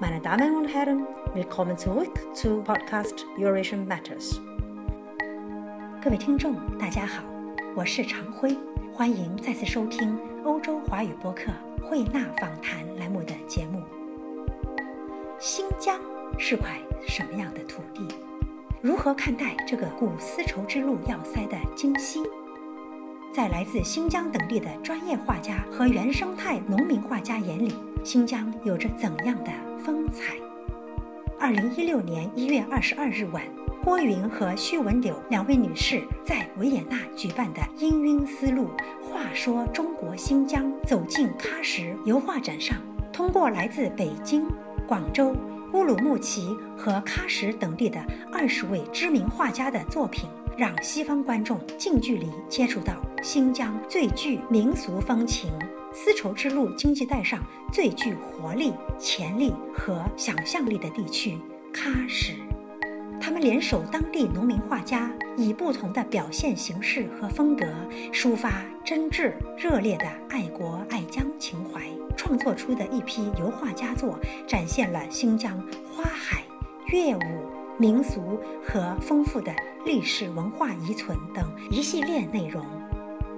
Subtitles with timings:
[0.00, 4.38] Meine Damen und Herren, willkommen zurück zu Podcast Eurasian Matters。
[6.00, 7.24] 各位听众，大家好，
[7.74, 8.56] 我是常辉，
[8.94, 11.50] 欢迎再次收听欧洲华语播客
[11.82, 13.82] 慧纳访谈栏目的节目。
[15.40, 15.98] 新疆
[16.38, 18.06] 是块什么样的土地？
[18.80, 22.22] 如何看待这个古丝绸之路要塞的今昔？
[23.38, 27.72] 在来自新疆等地的专业画家和原生态农民画家眼里，
[28.02, 29.52] 新疆有着怎样的？
[29.78, 30.34] 风采。
[31.38, 33.44] 二零一六年一月二十二日晚，
[33.84, 42.76] 郭云和徐文柳两位女士在维也纳举办的“氤氲丝路，话说中国新疆，走进喀什”油画展上，
[43.12, 44.48] 通过来自北京、
[44.84, 45.32] 广州、
[45.74, 55.50] 乌鲁木齐和喀什等地的二十位知名画家的作品，让西方观众近距离接触到新疆最具民俗风情。
[55.92, 61.38] 丝绸之路经济带上最具活力、潜力和想象力的地区——
[61.72, 62.34] 喀什，
[63.20, 67.66] 他们联手当地农民画家，以不同的表现形式和风格，
[68.12, 71.82] 抒发真挚热烈的爱国爱疆情怀，
[72.16, 75.58] 创作出的一批油画佳作，展现了新疆
[75.90, 76.44] 花海、
[76.92, 77.20] 乐舞、
[77.78, 79.52] 民俗和丰富的
[79.84, 82.64] 历史文化遗存等一系列内容。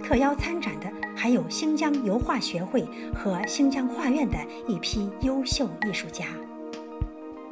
[0.03, 2.85] 特邀参展的还有新疆油画学会
[3.15, 6.27] 和新疆画院的一批优秀艺术家。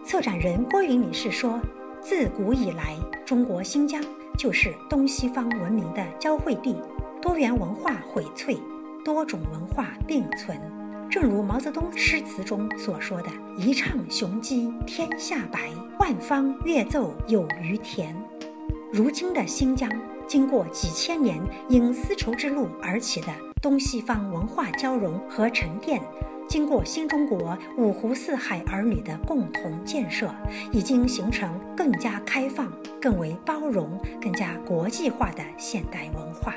[0.04, 1.60] 策展人郭云女士说
[2.00, 2.96] ：“自古以来，
[3.26, 4.02] 中国新疆
[4.38, 6.74] 就是东西方文明的交汇地，
[7.20, 8.58] 多元文化荟萃，
[9.04, 10.58] 多种文化并存。
[11.10, 18.16] 正如毛泽东诗词中所说的：‘一唱雄鸡天下白，万方乐奏有余田。’
[18.90, 19.90] 如今的新疆。”
[20.28, 21.40] 经过几千年
[21.70, 23.28] 因丝绸之路而起的
[23.62, 26.02] 东西方文化交融和沉淀，
[26.46, 30.30] 经过新中国五湖四海儿女的共同建设，
[30.70, 36.54] 已经形成更加开放、更为包容、更加国际化的现代文化。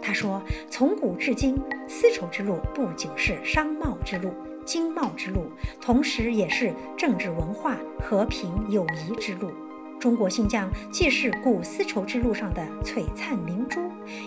[0.00, 4.32] 他说：“从古至今，丝绸之路不仅是商贸之路、
[4.64, 9.50] 经贸之路，同时也是政治文化、和平友谊之路。”
[9.98, 13.80] 中国新疆既是古丝绸之路上的璀璨明珠，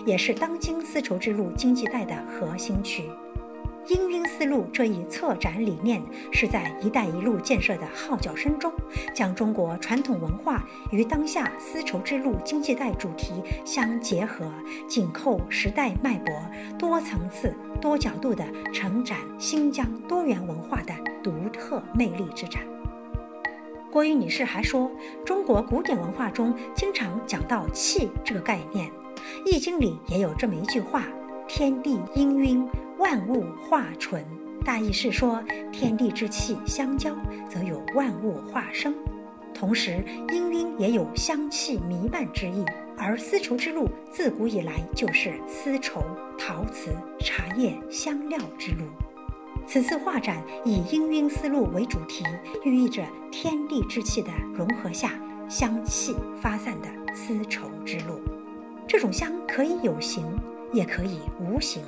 [0.04, 3.04] 也是当今丝绸之路经济带的核心区。
[3.86, 8.70] 氤氲丝路这一策展理念，是在“一带一路”建设的号角声中，
[9.14, 14.52] 将中国传统文化与当下丝绸之路经济带主题相结合，
[14.86, 16.34] 紧扣时代脉搏，
[16.78, 20.92] 多层次、多角度地承展新疆多元文化的
[21.22, 22.62] 独特魅力之展。
[23.90, 24.88] 郭玉女士还说，
[25.24, 28.88] 中国古典文化中经常讲到“气”这个概念，
[29.44, 31.08] 《易经》里也有这么一句话
[31.48, 32.68] ：“天地氤氲，
[32.98, 34.24] 万物化纯。”
[34.64, 35.42] 大意是说，
[35.72, 37.10] 天地之气相交，
[37.48, 38.94] 则有万物化生。
[39.52, 42.64] 同时，氤氲也有香气弥漫之意。
[42.96, 46.04] 而丝绸之路自古以来就是丝绸、
[46.38, 48.84] 陶瓷、茶叶、香料之路。
[49.72, 52.24] 此次画展以氤氲丝路为主题，
[52.64, 55.12] 寓意着天地之气的融合下，
[55.48, 58.20] 香气发散的丝绸之路。
[58.84, 60.26] 这种香可以有形，
[60.72, 61.84] 也可以无形。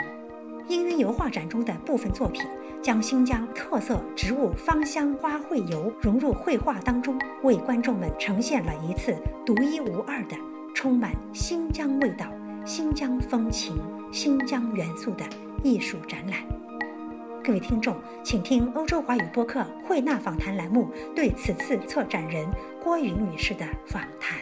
[0.69, 2.47] 氤氲油画展中的部分作品，
[2.81, 9.13] 将新疆特色植物芳香花卉油融入绘画当中，为观众们呈现了一次
[9.45, 10.37] 独一无二的、
[10.73, 12.27] 充满新疆味道、
[12.65, 13.77] 新疆风情、
[14.13, 15.25] 新疆元素的
[15.65, 16.62] 艺术展览。
[17.45, 22.49] 各位听众，请听欧洲华语播客慧纳访谈栏目对此次策展人
[22.81, 24.39] 郭云女士的访谈。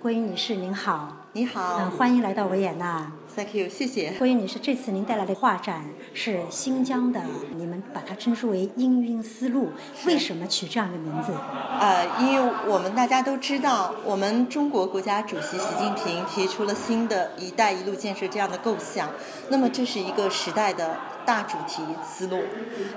[0.00, 1.14] 郭云女士，您好。
[1.34, 1.80] 你好。
[1.80, 3.12] 嗯，欢迎来到维也纳。
[3.36, 4.12] Thank you，谢谢。
[4.18, 7.22] 郭云女士，这次您带来的画展是新疆的，
[7.56, 9.70] 你们把它称之为“氤氲丝路”，
[10.04, 11.32] 为什么取这样的名字？
[11.78, 19.08] 呃，因为我们大家都知道，我们中国国家主席习近平提出了新的一带一路建设这样的构想，
[19.48, 20.98] 那么这是一个时代的。
[21.30, 22.42] 大主题思路，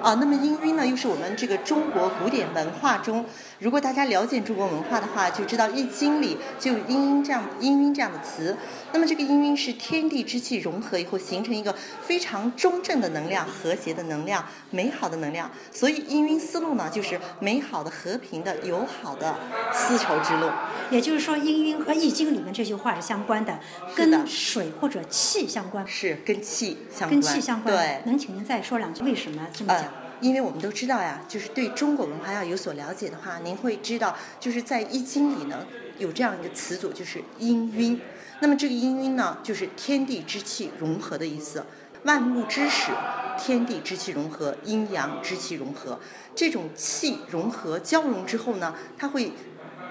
[0.02, 3.24] 啊，那么氤氲呢，又是我们这个中国古典文化中，
[3.60, 8.58] 如果大家了解中国文化的话，就知道《易经》里就有“氤氲”这样“氤氲”这样的词。
[8.92, 15.52] 那么这个氤氲是天地之气融合以后形成一个非常中正的能量、和谐的能量、美好的能量。
[15.72, 19.36] 所以氤氲思路呢，就是美好的、和平的、友好的
[19.72, 20.50] 丝绸之路。
[20.90, 23.60] 也就是说，氤氲和《易经》里面这句话是相关的，
[23.96, 25.86] 跟水或者气相关。
[25.88, 27.12] 是跟气相关。
[27.12, 27.76] 跟气相关。
[27.76, 28.02] 对。
[28.06, 29.92] 能请您再说两句为什么这么讲？
[30.22, 35.66] 因为我们都知道呀，就是对中国文化要有所了解的话，您会知道，就是在《易经》里呢
[35.98, 38.00] 有这样一个词组，就是氤氲。
[38.40, 41.66] 那么这个氤氲呢，就是天地之气融合的意思。
[42.04, 42.94] 万物之始，
[43.38, 46.00] 天地之气融合，阴阳之气融合，
[46.34, 49.34] 这种气融合交融之后呢，它会，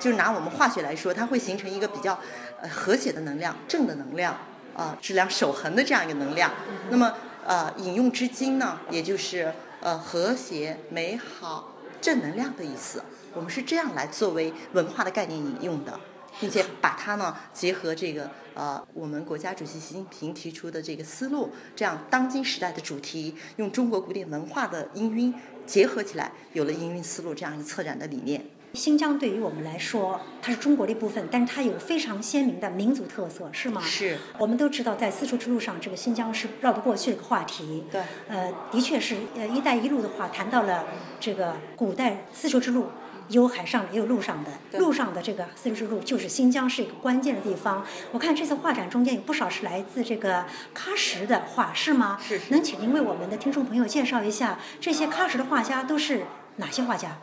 [0.01, 2.19] 就拿我们化学来说，它会形成一个比较
[2.63, 4.39] 呃和谐的能量，正的能量，
[4.75, 6.51] 啊、质量守恒的这样一个能量。
[6.89, 7.13] 那么
[7.45, 13.03] 呃，引用之精呢，也就是呃和谐、美好、正能量的意思。
[13.35, 15.99] 我们是这样来作为文化的概念引用的，
[16.39, 25.35] 并且把它呢结合这个呃我们国家主席习近平提出的这个思路，这样当今时代的主题，用中国古典文化的音韵
[25.67, 28.45] 结合起来，有了音韵思路这样一个策展的理念。
[28.75, 33.81] 新疆对于我们来说，它是中国的一部分，但是它有非常鲜明的民族特色，是吗？
[33.83, 34.17] 是。
[34.39, 37.85] 我们都知道，在丝绸之路上，这个新疆是绕不过去的一个话题。
[37.91, 38.01] 对。
[38.29, 40.87] 呃，的确是，呃，“一带一路”的话谈到了
[41.21, 42.87] 这个古代丝绸之路，
[43.29, 47.85] 有海上也有陆上的，对陆上的这个丝绸之路就是新疆是一个关键的地方。
[48.13, 52.19] 我看这次画展中间有不少是来自这个喀什的画，是吗？
[52.27, 56.23] 是是能请您为我们的听众朋友介绍一下这些喀什的画家都是
[56.57, 57.19] 哪些画家？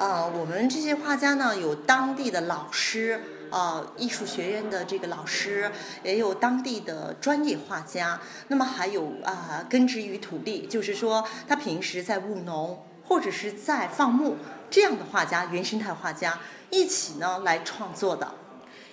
[0.00, 3.20] 呃，我们这些画家呢，有当地的老师，
[3.50, 5.70] 呃，艺术学院的这个老师，
[6.02, 8.18] 也有当地的专业画家，
[8.48, 14.38] 那么还有啊、根植于土地，就是说他平时在务农或者是在放牧
[14.70, 16.38] 这样的画家，原生态画家
[16.70, 18.32] 一起呢来创作的。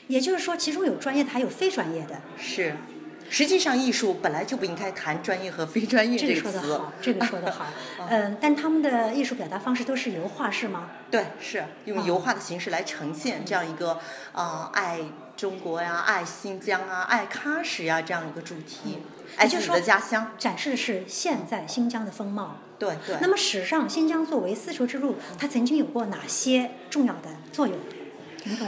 [0.08, 2.20] 也就是说，其中有专业的，还有非专业的。
[2.38, 2.76] 是，
[3.30, 6.60] 实际上艺术本来就不应该谈专业和非专业这个个词。
[6.60, 7.66] 说得好，这个说得好。
[8.10, 10.90] 嗯，但他们的艺术表达方式都是油画，是吗？
[11.12, 14.00] 对，是用油画的形式来呈现这样一个
[14.32, 15.00] 呃爱
[15.36, 19.00] 中国呀、爱新疆啊、爱喀什呀这样一个主题，
[19.36, 20.32] 爱自己也就是说的家乡。
[20.38, 22.58] 展示的是现在新疆的风貌。
[22.80, 23.18] 对对。
[23.20, 27.76] 那么史上新疆作为丝绸之路，它曾经有过哪些重要的作用？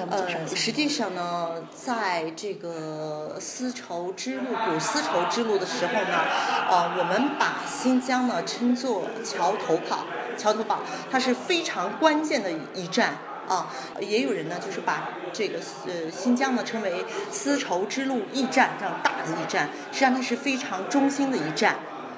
[0.10, 6.26] 呃，实际上呢，在这个丝绸之路、古丝绸之路的时候呢，
[6.70, 10.06] 呃，我们把新疆呢称作桥头堡，
[10.38, 10.80] 桥头堡
[11.12, 13.18] 它是非常关键的一站。
[13.48, 13.68] 啊，
[14.00, 21.78] 也有人呢，就是把这个呃新疆呢称为丝绸之路驿站这样大的驿站，实际上它是非常中心的一站。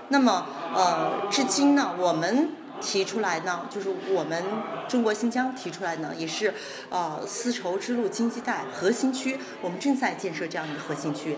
[0.10, 2.50] 那么呃，至今呢，我们
[2.82, 4.44] 提出来呢，就是我们
[4.88, 6.54] 中国新疆提出来呢，也是
[6.90, 11.38] 呃丝绸之路经济带核心区，我们正在建设这样一个核心区。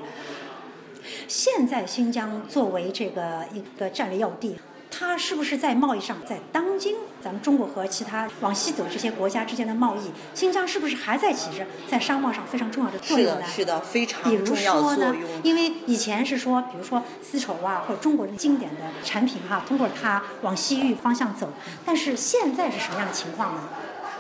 [1.28, 4.57] 现在新疆作为这个一个战略要地，
[4.95, 13.45] 它是不是在贸易上，在当今咱们中国和其他往西走这些国家之间的贸易，新疆是不是还在起着在商贸上非常重要的作，用呢？
[13.48, 21.51] 是的，非比如常重要的作用。，因为以前是说，比如说丝绸啊，或者中国人经典的产品哈、通过它往西域方向走。
[21.84, 23.63] 但是现在是什么样的情况呢？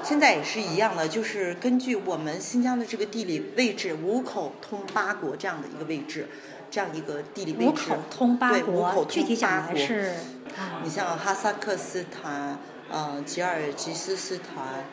[0.03, 6.27] 现在也是一样的，就是根据我们新疆的这个地理位置，五口通八国这样的一个位置，
[6.73, 7.69] 这样一个地理位置。
[7.69, 9.93] 五口通八对，五口国，通具体讲八国来是
[10.57, 12.57] 啊你，像哈萨克斯坦、
[12.89, 14.83] 呃吉尔吉斯斯坦，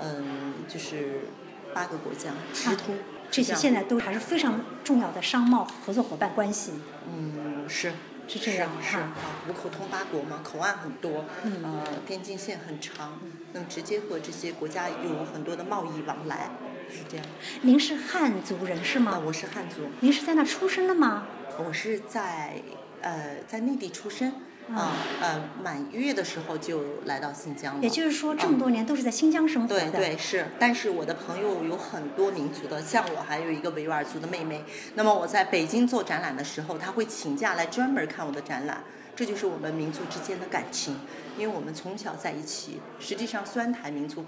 [0.00, 1.28] 嗯、就是
[1.72, 2.96] 八个国家直通。
[3.30, 6.72] 这些现在都还是非常重要的商贸合作伙伴关系。
[7.08, 7.92] 嗯是
[8.26, 9.12] 是这样哈是啊，
[9.48, 13.20] 五口通八国嘛，口岸很多，嗯呃，边境线很长，
[13.52, 16.50] 那么直接和这些国家有很多的贸易往来，
[16.90, 17.26] 是这样。
[17.62, 19.22] 您是汉族人是啊，吗？
[19.24, 21.26] 我是汉族，您是在那出生的吗？
[21.66, 22.62] 我是在
[23.02, 24.32] 呃在内地出生，
[24.74, 27.82] 啊呃满月的时候就来到新疆了。
[27.82, 29.90] 也就是说，这么多年都是在新疆生活的。
[29.90, 34.64] 对对是，但是我的朋友有很多民族的，像我还有一个维吾尔族的妹妹。
[34.94, 38.84] 那么我在北京做展览的时候，她会请假来专门看我的展览，
[39.16, 40.96] 这就是我们民族之间的感情，
[41.36, 42.80] 因为我们从小在一起。
[43.00, 44.24] 实际上，酸台民族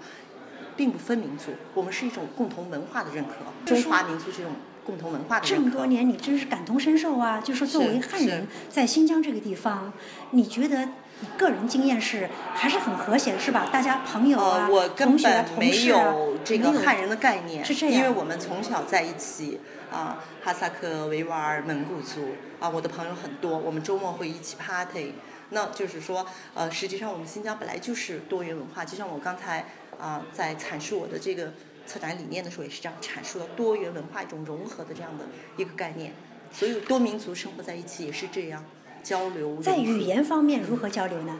[0.81, 3.35] 并不分民族，我们是一种共同文化的认可，
[3.67, 5.55] 中华民族这种共同文化的认可。
[5.55, 7.39] 这么多年，你真是感同身受啊！
[7.39, 9.93] 就说作为汉人，在新疆这个地方，
[10.31, 10.85] 你觉得
[11.19, 13.69] 你个人经验是还是很和谐，是吧？
[13.71, 19.59] 大家朋友啊、呃，我根本没有这个汉人的概念，是这样因为我们从小在一起
[19.91, 25.13] 啊，哈萨克、维吾尔、蒙古族啊，我的朋友很多，我们周末会一起 party。
[25.53, 29.65] 那就是说，呃，实际上我们新疆本来就是多元文化，就像我刚才
[30.01, 31.53] 啊、在阐述我的这个
[31.85, 35.25] 策展理念的时候，也是这样阐述了多元文化一种融合的这样的
[35.57, 36.13] 一个概念。
[36.51, 38.65] 所有多民族生活在一起也是这样
[39.03, 39.61] 交流。
[39.61, 41.39] 在语言方面如何交流呢？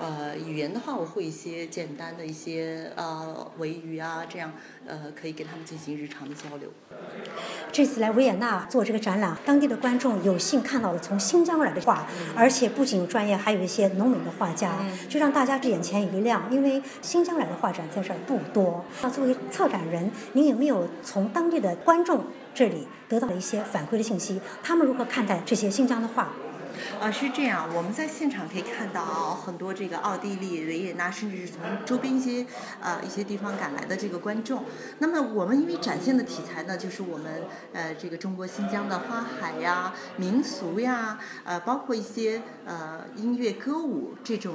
[0.00, 4.52] 呃，语言的话，我会一些简单的一些呃维语啊，这样
[4.86, 6.72] 呃可以给他们进行日常的交流。
[7.72, 14.76] 这次来维也纳做这个展览，当地的观众有幸看到了从新疆来的画，而且不仅有专业，还有一些农民的画家，
[15.08, 16.42] 就让大家眼前一亮。
[16.50, 18.84] 因为新疆来的画展在这儿不多。
[19.00, 24.38] 那作为策展人，您有没有从当地的观众这里得到了一些反馈的信息？
[24.62, 26.28] 他们如何看待这些新疆的画？
[27.00, 32.46] 呃，是这样，我们在现场可以看到很多这个奥地利、维也纳，甚至是从周边一些
[32.80, 34.64] 呃一些地方赶来的这个观众。
[34.98, 44.54] 那么我们因为展现的题材呢，就是我们呃这个中国新疆的花海呀、民俗呀，呃，包括一些呃音乐歌舞这种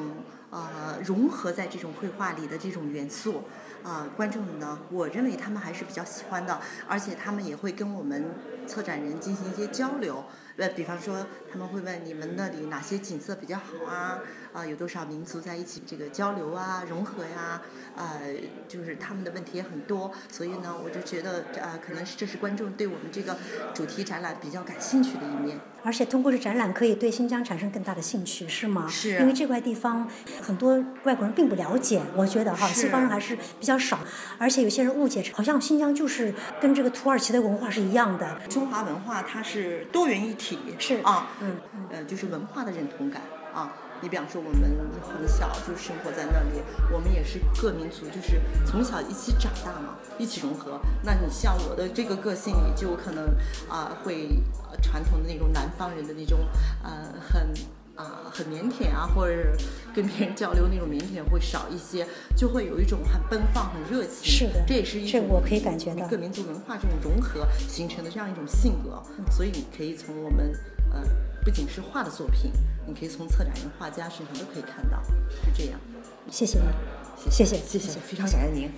[0.50, 3.44] 呃融合在这种绘画里的这种元素。
[3.84, 6.60] 啊，观众呢，我认为他们还是比较喜欢的，
[6.90, 8.36] 而且他们也会跟我们
[8.68, 10.26] 策展人进行一些交流。
[10.58, 14.20] 呃，比方说他们会问你们那里哪些景色比较好啊？
[14.54, 17.62] 啊，有多少民族在一起这个交流啊、融合呀？
[17.96, 18.22] 呃，
[18.68, 23.38] 就是他们的问题也很多，所以呢，我就觉得呃，可能是这是观众对我们这个
[23.74, 25.60] 主题展览比较感兴趣的一面。
[25.84, 28.88] 而且通过这展览，可以对新疆产生更大的兴趣，是吗？
[28.90, 29.20] 是。
[29.20, 30.10] 因为这块地方
[30.42, 34.00] 很多外国人并不了解，我觉得哈，西方人还是比较少。
[34.40, 38.42] 而且有些人误解，好像新疆就是跟这个土耳其的文化是一样的。
[38.50, 40.47] 中华文化它是多元一体，
[40.80, 41.58] 是啊，嗯，
[41.90, 43.22] 呃，就是文化的认同感
[43.54, 43.74] 啊。
[44.00, 44.62] 你比方说，我们
[45.02, 46.62] 很小就生活在那里，
[46.94, 50.80] 我们也是各民族，就是从小一起长大嘛，一起融合。
[51.02, 53.26] 那你像我的这个个性也，就可能
[53.68, 54.30] 啊，会
[54.84, 56.38] 传统的那种南方人的那种，
[56.84, 57.52] 呃，很
[57.98, 59.58] 啊，很腼腆啊，或者
[59.94, 64.24] 跟别人交流那种腼腆会少一些，就会有一种很奔放、很热情。
[64.24, 69.04] 是的，这也是一种我可以感觉到各民族文化这种融合形成的这样一种性格。
[69.30, 70.54] 所以你可以从我们
[70.94, 71.04] 呃。
[71.48, 72.52] 不仅是画的作品，
[72.86, 75.80] 你可以从策展人、画家身上都可以看到，是这样。
[76.30, 78.70] 谢谢您，谢谢，谢谢，非常感谢您。